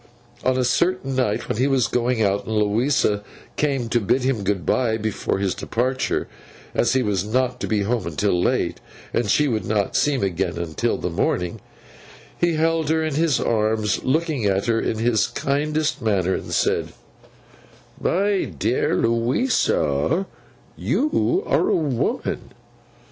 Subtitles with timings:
[0.43, 3.23] On a certain night, when he was going out, and Louisa
[3.55, 8.07] came to bid him good bye before his departure—as he was not to be home
[8.07, 8.79] until late
[9.13, 14.03] and she would not see him again until the morning—he held her in his arms,
[14.03, 16.93] looking at her in his kindest manner, and said:
[17.99, 20.25] 'My dear Louisa,
[20.75, 22.49] you are a woman!